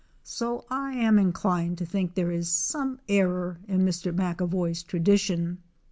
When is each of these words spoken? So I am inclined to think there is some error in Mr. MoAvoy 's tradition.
So 0.23 0.65
I 0.71 0.93
am 0.93 1.19
inclined 1.19 1.77
to 1.77 1.85
think 1.85 2.15
there 2.15 2.31
is 2.31 2.49
some 2.49 2.99
error 3.07 3.59
in 3.67 3.85
Mr. 3.85 4.11
MoAvoy 4.11 4.75
's 4.75 4.81
tradition. 4.81 5.59